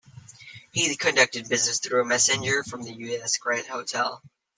He 0.71 0.95
conducted 0.95 1.47
business 1.47 1.79
through 1.79 2.01
a 2.01 2.05
messenger 2.05 2.63
from 2.63 2.81
the 2.81 2.91
U. 2.91 3.21
S. 3.21 3.37
Grant 3.37 3.67
Hotel. 3.67 4.19